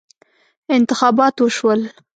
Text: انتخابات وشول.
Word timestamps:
انتخابات 0.77 1.35
وشول. 1.41 1.81